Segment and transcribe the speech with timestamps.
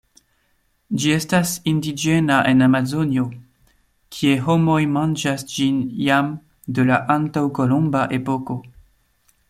[1.01, 3.25] Ĝi estas indiĝena en Amazonio,
[4.17, 6.33] kie homoj manĝas ĝin jam
[6.79, 8.59] de la antaŭkolumba epoko.